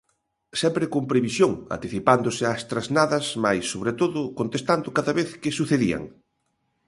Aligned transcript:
Sempre 0.61 0.85
con 0.93 1.03
previsión, 1.11 1.51
anticipándose 1.75 2.43
ás 2.53 2.61
trasnadas, 2.71 3.25
mais, 3.43 3.63
sobre 3.73 3.93
todo, 4.01 4.19
contestando 4.39 4.87
cada 4.97 5.15
vez 5.19 5.29
que 5.41 5.57
sucedían. 5.59 6.03